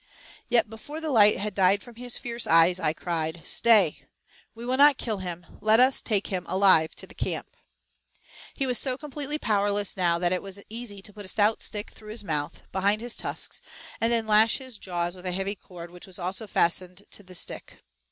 [0.49, 4.07] Yet before the light had died from his fierce eyes, I cried, "Stay,
[4.55, 7.55] we will not kill him; let us take him alive to the camp."
[8.55, 11.91] He was so completely powerless now that it was easy to put a stout stick
[11.91, 13.61] through his mouth, behind his tusks,
[14.01, 17.35] and then lash his jaws with a heavy cord which was also fastened to the
[17.35, 17.83] stick.